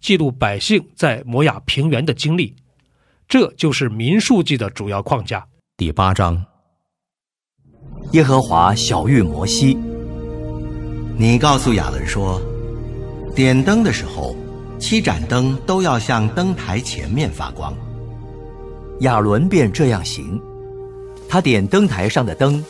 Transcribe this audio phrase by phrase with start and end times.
[0.00, 2.54] 记录百姓在摩亚平原的经历，
[3.28, 5.44] 这就是民数记的主要框架。
[5.76, 6.44] 第八章，
[8.12, 9.76] 耶和华小谕摩西
[11.18, 12.40] ：“你告诉亚伦说，
[13.34, 14.36] 点灯的时候，
[14.78, 17.74] 七盏灯都要向灯台前面发光。”
[19.00, 20.40] 亚伦便这样行，
[21.28, 22.64] 他点灯台上的灯，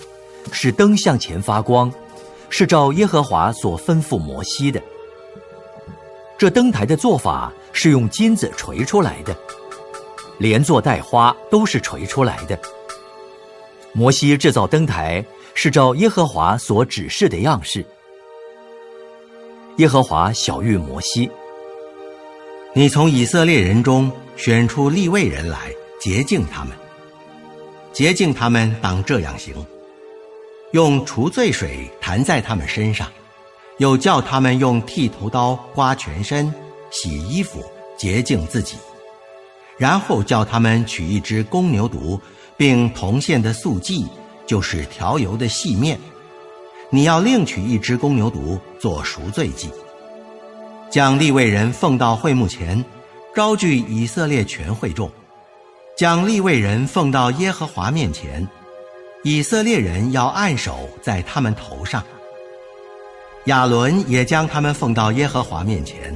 [0.51, 1.93] 使灯向前发光，
[2.49, 4.83] 是照耶和华所吩咐摩西的。
[6.39, 9.37] 这灯台的做法是用金子锤出来的，
[10.39, 12.57] 连座带花都是锤出来的。
[13.93, 17.85] 摩西制造灯台是照耶和华所指示的样式。
[19.79, 21.29] 耶和华小谕摩西
[22.73, 26.73] ：“你从以色列人中选出立位人来洁净他们，
[27.93, 29.55] 洁净他们当这样行：
[30.71, 33.09] 用除罪水弹在他们身上。”
[33.79, 36.53] 又叫他们用剃头刀刮全身、
[36.91, 37.65] 洗衣服、
[37.97, 38.77] 洁净自己，
[39.77, 42.21] 然后叫他们取一只公牛犊，
[42.57, 44.07] 并铜线的素祭，
[44.47, 45.99] 就是调油的细面。
[46.91, 49.69] 你要另取一只公牛犊做赎罪祭，
[50.91, 52.85] 将立位人奉到会幕前，
[53.35, 55.09] 招聚以色列全会众，
[55.97, 58.49] 将立位人奉到耶和华面前，
[59.23, 62.03] 以色列人要按手在他们头上。
[63.49, 66.15] 亚伦也将他们奉到耶和华面前，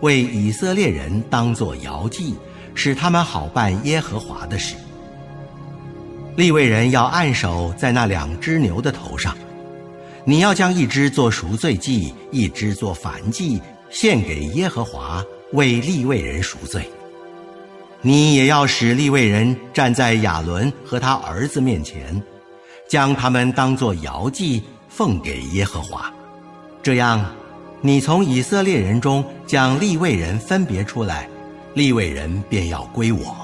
[0.00, 2.34] 为以色列人当作摇祭，
[2.74, 4.74] 使他们好办耶和华的事。
[6.34, 9.36] 立位人要按手在那两只牛的头上，
[10.24, 16.90] 你要将一只做赎罪祭，一只做燔祭，献给耶和华，为立位人赎罪。
[18.00, 22.20] 你也要使立位人站在亚伦和他儿子面前，
[22.88, 26.12] 将他们当作摇祭，奉给耶和华。
[26.82, 27.24] 这样，
[27.80, 31.28] 你从以色列人中将立位人分别出来，
[31.74, 33.36] 立位人便要归我。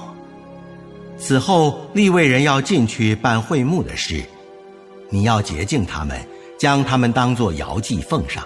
[1.17, 4.21] 此后，立位人要进去办会幕的事，
[5.09, 6.19] 你要洁净他们，
[6.57, 8.43] 将他们当作摇祭奉上，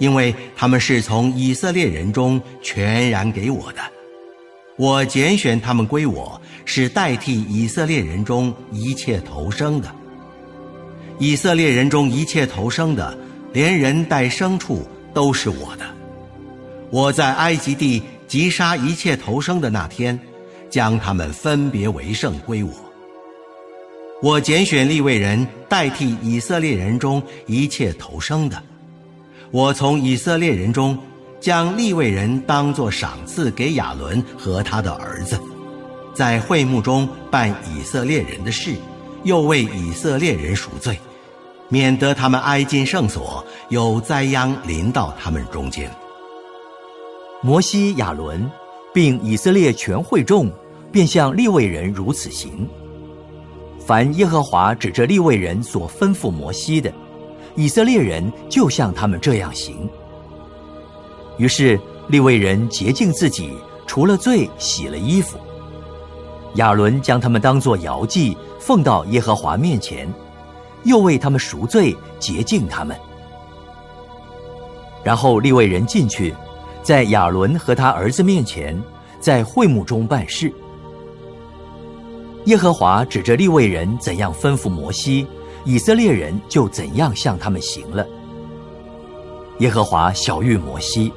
[0.00, 3.80] 因为他们是从以色列人中全然给我的。
[4.76, 9.88] 我拣选他们归我，是代替以色列人中一切投生的。
[11.20, 13.16] 以色列人中一切投生的。
[13.52, 15.84] 连人带牲畜都是我的。
[16.90, 20.18] 我在埃及地击杀一切投生的那天，
[20.68, 22.70] 将他们分别为圣归我。
[24.22, 28.62] 我拣选立位人代替以色列人中一切投生的。
[29.50, 30.98] 我从以色列人中
[31.40, 35.40] 将立位人当作赏赐给亚伦和他的儿子，
[36.14, 38.74] 在会幕中办以色列人的事，
[39.24, 40.98] 又为以色列人赎罪。
[41.70, 45.90] 免得他们挨进圣所，有灾殃临到他们中间。
[47.40, 48.50] 摩西、亚伦，
[48.92, 50.50] 并以色列全会众，
[50.90, 52.68] 便向立位人如此行。
[53.78, 56.92] 凡耶和华指着立位人所吩咐摩西的，
[57.54, 59.88] 以色列人就像他们这样行。
[61.38, 63.56] 于是立位人洁净自己，
[63.86, 65.38] 除了罪，洗了衣服。
[66.56, 70.12] 亚伦将他们当作摇祭，奉到耶和华面前。
[70.84, 72.96] 又为他们赎罪，洁净他们。
[75.02, 76.34] 然后立位人进去，
[76.82, 78.80] 在亚伦和他儿子面前，
[79.18, 80.52] 在会幕中办事。
[82.46, 85.26] 耶和华指着立位人怎样吩咐摩西，
[85.64, 88.06] 以色列人就怎样向他们行了。
[89.58, 91.12] 耶和华小谕摩西：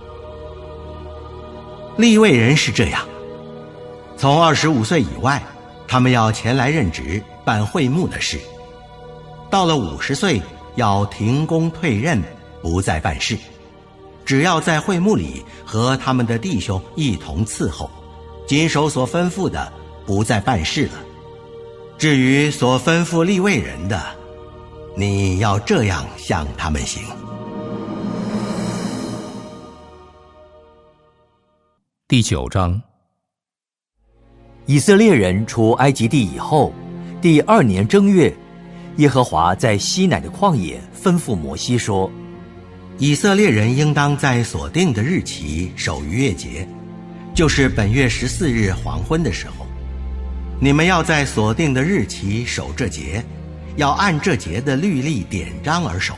[1.95, 3.01] 立位人是这样，
[4.17, 5.41] 从二十五岁以外，
[5.87, 8.37] 他们要前来任职，办会幕的事。
[9.53, 10.41] 到了五十岁，
[10.77, 12.19] 要停工退任，
[12.59, 13.37] 不再办事，
[14.25, 17.87] 只要在会幕里和他们的弟兄一同伺候，
[18.47, 19.71] 谨守所吩咐的，
[20.07, 20.93] 不再办事了。
[21.99, 24.01] 至于所吩咐立位人的，
[24.97, 27.03] 你要这样向他们行。
[32.07, 32.81] 第九章，
[34.65, 36.73] 以色列人出埃及地以后，
[37.21, 38.35] 第二年正月，
[38.97, 42.11] 耶和华在西乃的旷野吩咐摩西说
[42.99, 46.67] ：“以色列人应当在所定的日期守逾越节，
[47.33, 49.65] 就是本月十四日黄昏的时候。
[50.59, 53.23] 你们要在所定的日期守这节，
[53.77, 56.13] 要按这节的律例典章而守。”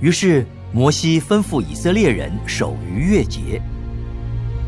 [0.00, 3.60] 于是摩西吩咐以色列人守逾越节。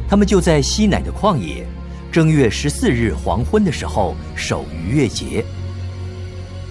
[0.07, 1.67] 他们就在西乃的旷野，
[2.13, 5.43] 正月十四日黄昏的时候守逾越节。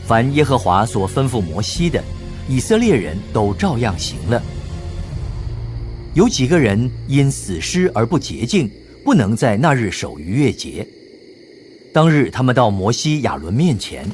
[0.06, 2.04] 凡耶和华所吩咐摩西的，
[2.48, 4.42] 以色列人都照样行了。
[6.14, 8.70] 有几个人因死尸而不洁净，
[9.04, 10.88] 不能在那日守逾越节。
[11.92, 14.06] 当日他们到摩西、亚伦面前。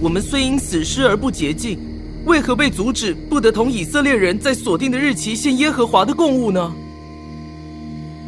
[0.00, 1.78] 我们虽因死尸而不洁净，
[2.26, 6.72] 为何被阻止不得同以色列人在锁定的日期献耶和华的供物呢？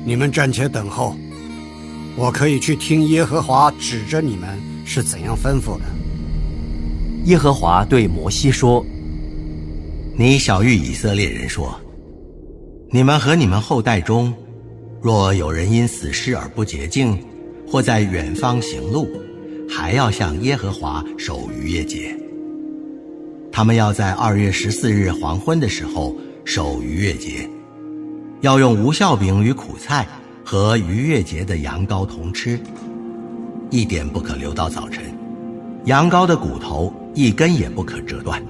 [0.04, 1.16] 你们暂且等候，
[2.14, 5.84] 我可以去听耶和华指着你们是怎样吩咐的。
[7.24, 8.84] 耶和华对摩西说
[10.14, 11.74] ：“你小谕以色列人说，
[12.90, 14.32] 你们和你们后代中，
[15.00, 17.18] 若有人因死尸而不洁净，
[17.66, 19.08] 或在远方行路，
[19.66, 22.14] 还要向耶和华守逾越节。
[23.50, 27.48] 他们要在二月十四日黄昏的时候守逾越节。”
[28.42, 30.06] 要用无酵饼与苦菜
[30.44, 32.60] 和逾越节的羊羔同吃，
[33.70, 35.02] 一点不可留到早晨。
[35.86, 38.42] 羊羔的骨头一根也不可折断。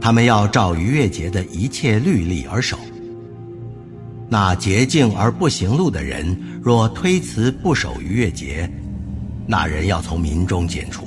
[0.00, 2.78] 他们要照逾越节的一切律例而守。
[4.28, 8.70] 那洁净而不行路的人，若推辞不守逾越节，
[9.46, 11.06] 那人要从民中剪除，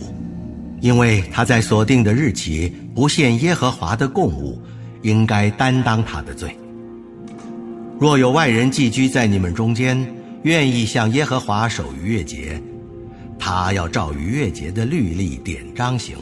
[0.80, 4.62] 因为他在所定的日期不献耶和华的供物，
[5.01, 6.56] 应该担当他的罪。
[8.00, 10.06] 若有外人寄居在你们中间，
[10.44, 12.62] 愿意向耶和华守逾越节，
[13.39, 16.18] 他要照逾越节的律例典章行。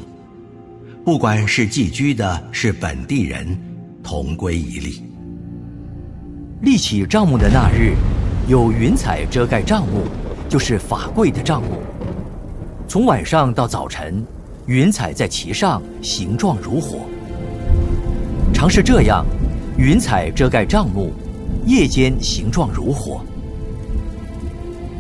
[1.03, 3.57] 不管是寄居的，是本地人，
[4.03, 5.03] 同归一例。
[6.61, 7.95] 立起帐目的那日，
[8.47, 10.03] 有云彩遮盖帐幕，
[10.47, 11.81] 就是法柜的帐幕。
[12.87, 14.23] 从晚上到早晨，
[14.67, 16.99] 云彩在其上，形状如火。
[18.53, 19.25] 常是这样，
[19.77, 21.11] 云彩遮盖帐幕。
[21.65, 23.21] 夜间形状如火，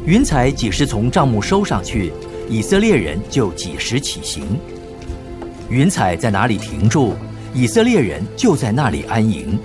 [0.07, 2.13] 云彩几时从帐幕收上去，
[2.47, 4.57] 以色列人就几时起行。
[5.69, 7.13] 云彩在哪里停住，
[7.53, 9.59] 以色列人就在那里安营。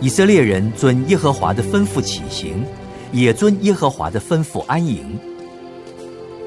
[0.00, 2.64] 以色列人遵耶和华的吩咐起行，
[3.12, 5.16] 也遵耶和华的吩咐安营。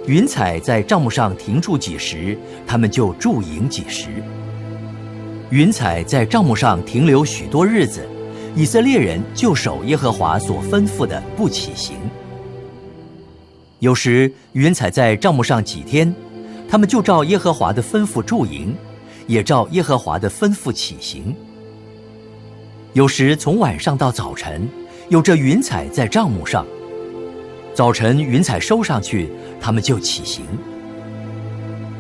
[0.06, 2.38] 云彩在帐幕上停住几时，
[2.68, 4.10] 他们就驻营几时。
[5.52, 8.06] 云彩在帐幕上停留许多日子。
[8.56, 11.98] 以色列人就守耶和华所吩咐的不起行。
[13.80, 16.14] 有时云彩在帐幕上几天，
[16.68, 18.76] 他们就照耶和华的吩咐驻营，
[19.28, 21.34] 也照耶和华的吩咐起行。
[22.94, 24.68] 有时从晚上到早晨，
[25.10, 26.66] 有着云彩在帐幕上。
[27.74, 29.30] 早晨云彩收上去，
[29.62, 30.44] 他们就起行。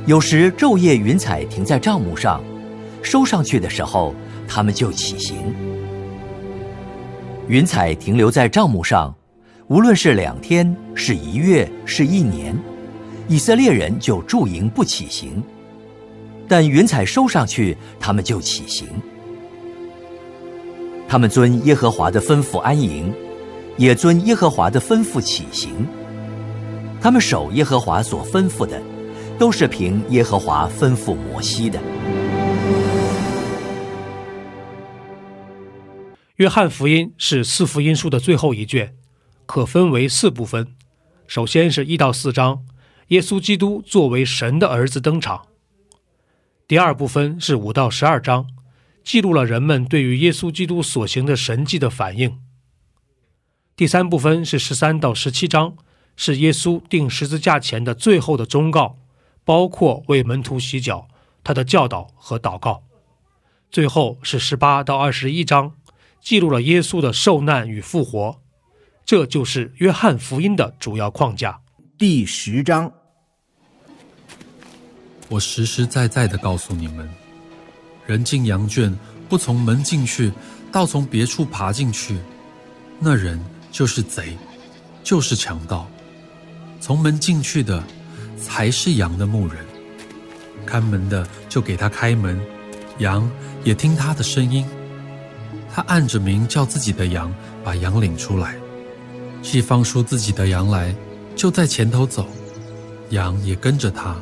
[0.05, 2.43] 有时昼夜云彩停在帐幕上，
[3.01, 4.13] 收上去的时候，
[4.47, 5.37] 他们就起行。
[7.49, 9.11] 云彩停留在帐幕上，
[9.69, 12.55] 无论是两天、是一月、是一年，
[13.27, 15.41] 以色列人就驻营不起行；
[16.47, 18.87] 但云彩收上去，他们就起行。
[21.07, 23.11] 他们遵耶和华的吩咐安营，
[23.77, 25.71] 也遵耶和华的吩咐起行。
[27.01, 28.79] 他们守耶和华所吩咐的，
[29.39, 31.79] 都是凭耶和华吩咐摩西的。
[36.39, 38.95] 约翰福音是四福音书的最后一卷，
[39.45, 40.73] 可分为四部分。
[41.27, 42.63] 首先是一到四章，
[43.09, 45.47] 耶稣基督作为神的儿子登场。
[46.65, 48.47] 第二部分是五到十二章，
[49.03, 52.39] 记录了人们对于耶稣基督所行的神迹的反应。
[53.75, 55.75] 第三部分是十三到十七章，
[56.15, 58.95] 是耶稣定十字架前的最后的忠告，
[59.43, 61.09] 包括为门徒洗脚、
[61.43, 62.83] 他的教导和祷告。
[63.69, 65.73] 最后是十八到二十一章。
[66.21, 68.39] 记录了耶稣的受难与复活，
[69.05, 71.59] 这就是约翰福音的主要框架。
[71.97, 72.91] 第十章，
[75.27, 77.09] 我实实在在的告诉你们：
[78.05, 78.93] 人进羊圈
[79.27, 80.31] 不从门进去，
[80.71, 82.17] 倒从别处爬进去，
[82.99, 83.39] 那人
[83.71, 84.37] 就是贼。
[85.01, 85.89] 就是强盗，
[86.79, 87.83] 从门进去的
[88.37, 89.65] 才是羊的牧人。
[90.67, 92.39] 看门的就给他开门，
[92.99, 93.27] 羊
[93.63, 94.67] 也听他的声音。
[95.73, 97.33] 他按着名叫自己的羊，
[97.63, 98.55] 把羊领出来，
[99.41, 100.93] 既放出自己的羊来，
[101.35, 102.27] 就在前头走，
[103.11, 104.15] 羊也跟着他，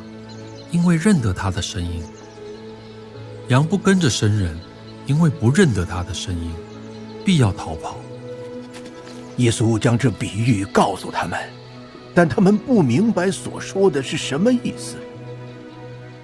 [0.70, 2.02] 因为认得他的声音。
[3.48, 4.58] 羊不跟着生人，
[5.06, 6.52] 因为不认得他的声音，
[7.24, 7.96] 必要逃跑。
[9.38, 11.38] 耶稣将这比喻告诉他们，
[12.14, 14.96] 但他们不明白所说的是什么意思。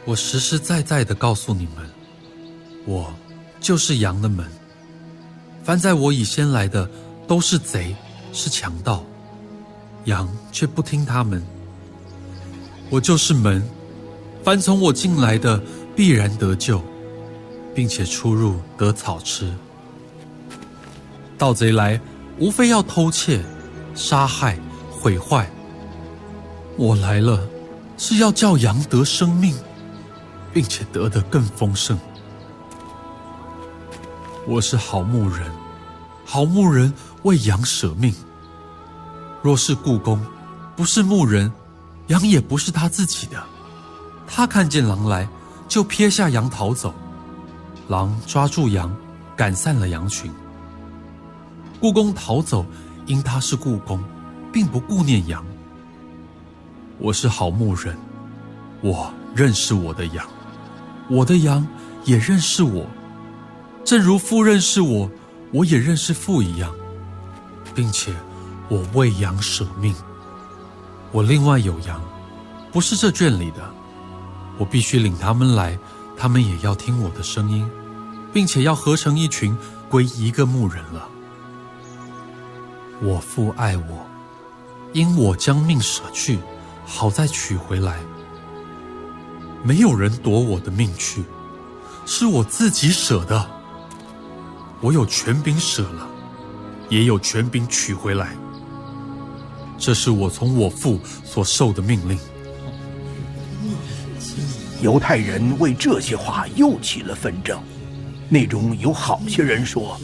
[0.04, 1.88] 我实实在在的告诉你们，
[2.85, 3.11] 我
[3.59, 4.47] 就是羊的门。
[5.64, 6.88] 凡在我以先来的，
[7.26, 7.97] 都是贼，
[8.33, 9.02] 是强盗，
[10.04, 11.42] 羊却不听他们。
[12.90, 13.66] 我就是门，
[14.44, 15.61] 凡从我进来的，
[15.97, 16.80] 必然得救，
[17.75, 19.52] 并且出入得草吃。
[21.38, 21.99] 盗贼来，
[22.38, 23.42] 无非要偷窃、
[23.94, 24.59] 杀害、
[24.90, 25.50] 毁坏。
[26.76, 27.40] 我来了，
[27.97, 29.54] 是要叫羊得生命。
[30.54, 31.99] 并且得的更丰盛。
[34.47, 35.51] 我是好牧人，
[36.27, 38.15] 好牧人为羊舍命。
[39.43, 40.21] 若是故宫，
[40.77, 41.51] 不是牧人，
[42.09, 43.43] 羊也不是他自己的。
[44.27, 45.27] 他看见狼来，
[45.67, 46.95] 就撇下羊逃走。
[47.89, 48.95] 狼抓住羊，
[49.35, 50.31] 赶散了羊群。
[51.81, 52.67] 故宫逃走，
[53.07, 53.99] 因他是故宫，
[54.53, 55.43] 并不顾念羊。
[56.99, 57.97] 我是好牧人，
[58.83, 60.27] 我认识我的羊。
[61.09, 61.67] 我的羊
[62.05, 62.87] 也认识我，
[63.85, 65.11] 正如父认识我，
[65.53, 66.75] 我也认识父一样，
[67.75, 68.14] 并且
[68.71, 69.95] 我为羊舍命。
[71.12, 72.03] 我另外有羊，
[72.73, 73.71] 不是这圈里的，
[74.57, 75.79] 我必须领他们来，
[76.17, 77.69] 他们也要听我的声音，
[78.33, 79.55] 并且要合成一群，
[79.91, 81.07] 归一个牧人了。
[83.03, 84.07] 我父爱我，
[84.95, 86.38] 因我将命舍去，
[86.87, 87.99] 好再取回来。
[89.62, 91.23] 没有人夺我的命去，
[92.07, 93.50] 是我自己舍的。
[94.85, 96.07] 我有权柄舍了，
[96.91, 98.37] 也有权柄取回来。
[99.79, 102.19] 这是我从我父所受的命令。
[104.83, 107.59] 犹太人为这些话又起了纷争，
[108.29, 109.99] 内中有好些人说：“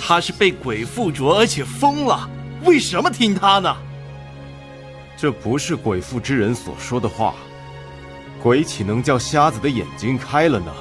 [0.00, 2.26] 他是被鬼附着，而且疯了，
[2.64, 3.76] 为什么听他呢？”
[5.14, 7.34] 这不是鬼附之人所说的话。
[8.42, 10.72] 鬼岂能叫瞎子的眼睛开了呢？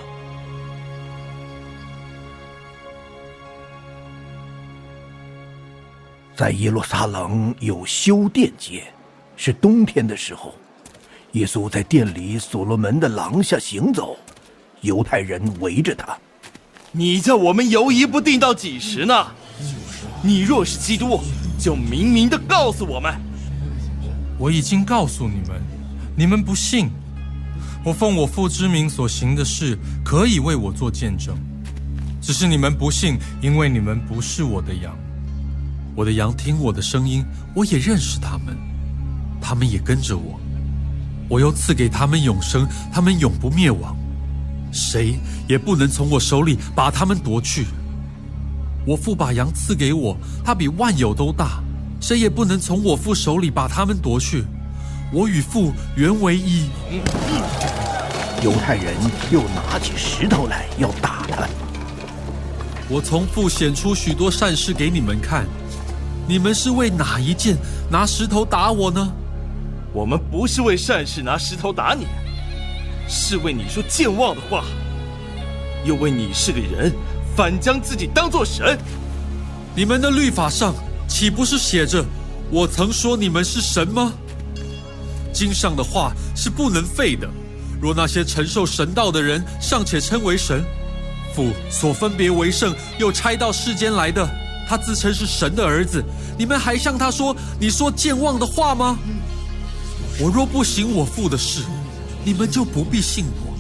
[6.35, 8.83] 在耶路撒冷有修殿节，
[9.37, 10.53] 是冬天的时候，
[11.31, 14.17] 耶稣在殿里所罗门的廊下行走，
[14.81, 16.17] 犹太人围着他。
[16.91, 19.27] 你叫我们犹疑不定到几时呢？
[20.21, 21.21] 你若是基督，
[21.57, 23.15] 就明明的告诉我们。
[24.37, 25.61] 我已经告诉你们，
[26.17, 26.89] 你们不信。
[27.81, 31.33] 我奉我父之名所行的事，可以为我做见证。
[32.21, 34.97] 只是你们不信，因为你们不是我的羊。
[35.95, 37.23] 我的羊听我的声音，
[37.53, 38.57] 我也认识他们，
[39.41, 40.37] 他们也跟着我。
[41.29, 43.95] 我又赐给他们永生，他们永不灭亡，
[44.73, 47.65] 谁也不能从我手里把他们夺去。
[48.85, 51.63] 我父把羊赐给我，他比万有都大，
[52.01, 54.43] 谁也不能从我父手里把他们夺去。
[55.13, 56.69] 我与父原为一。
[58.43, 58.93] 犹太人
[59.31, 61.47] 又拿起石头来要打他。
[62.89, 65.47] 我从父显出许多善事给你们看，
[66.27, 67.55] 你们是为哪一件
[67.89, 69.11] 拿石头打我呢？
[69.93, 72.05] 我们不是为善事拿石头打你，
[73.07, 74.65] 是为你说健忘的话，
[75.85, 76.91] 又为你是个人，
[77.35, 78.77] 反将自己当作神。
[79.75, 80.73] 你们的律法上
[81.07, 82.03] 岂不是写着，
[82.49, 84.11] 我曾说你们是神吗？
[85.31, 87.29] 经上的话是不能废的。
[87.79, 90.63] 若那些承受神道的人尚且称为神，
[91.35, 94.27] 父所分别为圣又差到世间来的，
[94.67, 96.03] 他自称是神的儿子，
[96.37, 98.97] 你们还向他说你说健忘的话吗？
[100.19, 101.61] 我若不行我父的事，
[102.23, 103.53] 你们就不必信我；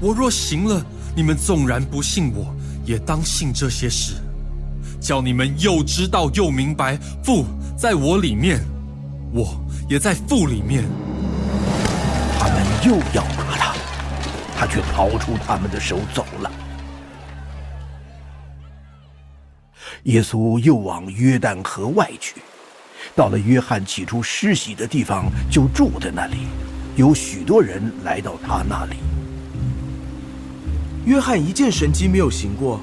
[0.00, 0.84] 我若行了，
[1.14, 4.12] 你们纵然不信我，也当信这些事，
[5.00, 8.60] 叫你们又知道又明白，父在我里面，
[9.32, 10.84] 我也在父里面。
[12.38, 13.74] 他们又要打他，
[14.58, 16.50] 他却逃出他们的手走了。
[20.06, 22.36] 耶稣又往约旦河外去，
[23.16, 26.46] 到了约翰起初施洗的地方，就住在那里。
[26.94, 28.96] 有许多人来到他那里。
[31.04, 32.80] 约翰一件神迹没有行过，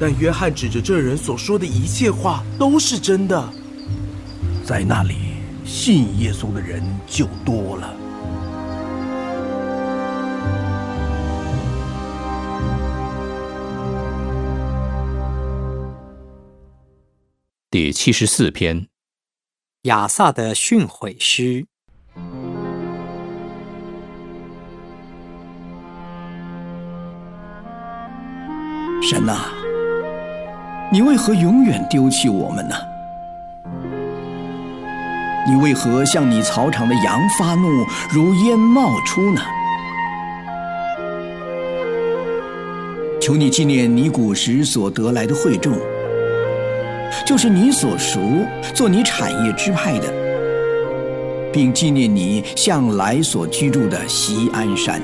[0.00, 3.52] 但约翰指着这人所说的一切话都是真的。
[4.64, 5.16] 在那里
[5.66, 8.01] 信耶稣的人就多了。
[17.72, 18.86] 第七十四篇，
[19.84, 21.64] 亚萨的训诲诗。
[29.00, 29.46] 神呐，
[30.92, 32.76] 你为何永远丢弃我们呢？
[35.48, 39.40] 你为何向你草场的羊发怒，如烟冒出呢？
[43.18, 45.72] 求你纪念你古时所得来的惠众。
[47.24, 48.20] 就是你所熟、
[48.74, 50.12] 做你产业支派的，
[51.52, 55.00] 并纪念你向来所居住的西安山。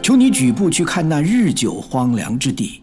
[0.00, 2.82] 求你举步去看那日久荒凉之地，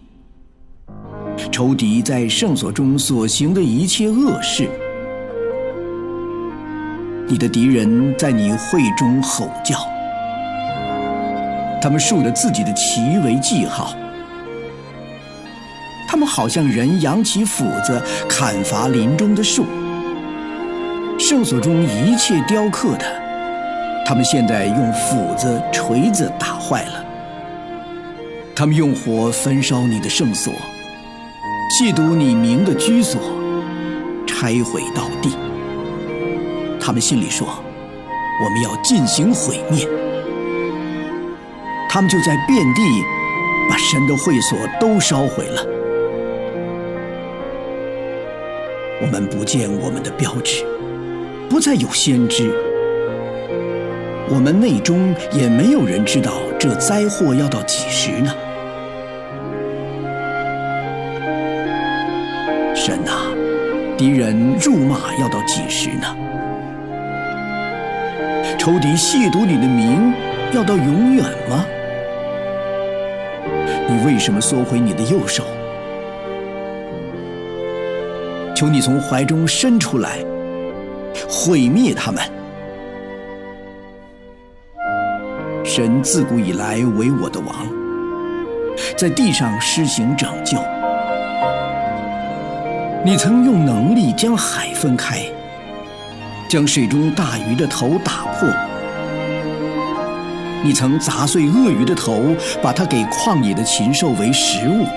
[1.52, 4.70] 仇敌在圣所中所行的一切恶事。
[7.28, 9.78] 你的敌人在你会中吼叫，
[11.82, 13.94] 他们竖着自己的旗为记号。
[16.08, 19.66] 他们好像人扬起斧子砍伐林中的树，
[21.20, 23.06] 圣所中一切雕刻的，
[24.06, 27.04] 他们现在用斧子、锤子打坏了。
[28.56, 30.52] 他们用火焚烧你的圣所，
[31.80, 33.22] 亵渎你名的居所，
[34.26, 35.30] 拆毁到地。
[36.80, 37.48] 他们心里说
[38.44, 39.86] ：“我们要进行毁灭。”
[41.90, 42.82] 他们就在遍地
[43.70, 45.77] 把神的会所都烧毁了。
[49.10, 50.64] 们不见我们的标志，
[51.50, 52.52] 不再有先知。
[54.30, 58.32] 我们内中也没有人知道这灾祸要到几时呢？
[62.76, 63.12] 神呐，
[63.98, 66.16] 敌人辱骂要到几时呢？
[68.58, 70.14] 仇敌亵渎你的名
[70.54, 71.66] 要到永远吗？
[73.90, 75.46] 你为什么缩回你的右手？
[78.58, 80.18] 求你从怀中伸出来，
[81.30, 82.24] 毁灭他们。
[85.64, 87.68] 神自古以来为我的王，
[88.98, 90.58] 在地上施行拯救。
[93.06, 95.20] 你曾用能力将海分开，
[96.50, 98.50] 将水中大鱼的头打破。
[100.64, 104.88] 你曾砸碎鳄鱼的头，把它给旷野的禽兽为食物。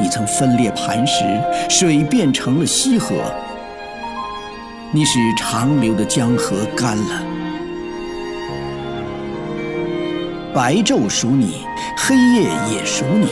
[0.00, 1.24] 你曾分裂磐石，
[1.68, 3.16] 水变成了溪河；
[4.92, 7.22] 你使长流的江河干了。
[10.54, 11.64] 白昼属你，
[11.96, 13.28] 黑夜也属你。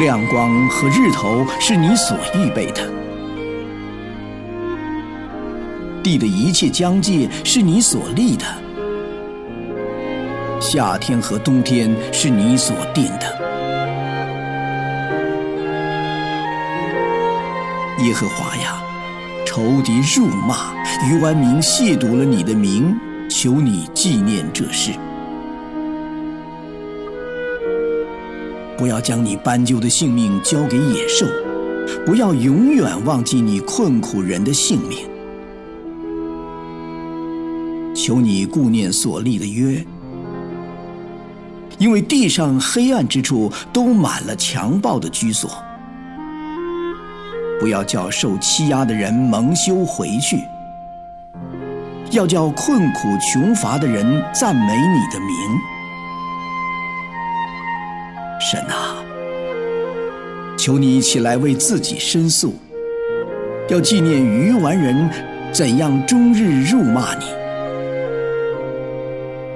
[0.00, 2.82] 亮光和日头是你所预备的，
[6.02, 8.44] 地的一切疆界是你所立的，
[10.60, 13.43] 夏天和冬天是你所定的。
[18.00, 18.82] 耶和华呀，
[19.46, 20.74] 仇敌辱骂，
[21.08, 22.92] 于万民亵渎了你的名，
[23.30, 24.90] 求你纪念这事，
[28.76, 31.24] 不要将你斑鸠的性命交给野兽，
[32.04, 34.98] 不要永远忘记你困苦人的性命。
[37.94, 39.86] 求你顾念所立的约，
[41.78, 45.48] 因为地上黑暗之处都满了强暴的居所。
[47.64, 50.44] 不要叫受欺压的人蒙羞回去，
[52.10, 55.34] 要叫困苦穷乏的人赞美你的名。
[58.38, 59.02] 神啊，
[60.58, 62.54] 求你起来为自己申诉，
[63.70, 65.08] 要纪念愚顽人
[65.50, 67.24] 怎样终日辱骂你。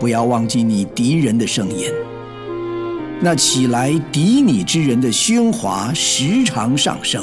[0.00, 1.92] 不要忘记你敌人的声音，
[3.20, 7.22] 那起来敌你之人的喧哗时常上升。